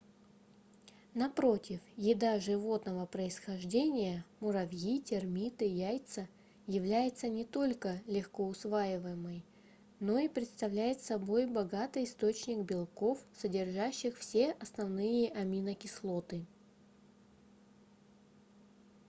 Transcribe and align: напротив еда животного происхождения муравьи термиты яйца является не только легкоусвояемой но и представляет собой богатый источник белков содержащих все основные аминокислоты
напротив 1.13 1.79
еда 1.95 2.39
животного 2.39 3.05
происхождения 3.05 4.25
муравьи 4.39 4.99
термиты 4.99 5.65
яйца 5.65 6.27
является 6.65 7.27
не 7.27 7.45
только 7.45 8.01
легкоусвояемой 8.07 9.45
но 9.99 10.17
и 10.17 10.27
представляет 10.27 11.01
собой 11.01 11.45
богатый 11.45 12.05
источник 12.05 12.65
белков 12.65 13.23
содержащих 13.35 14.17
все 14.17 14.53
основные 14.53 15.29
аминокислоты 15.33 16.47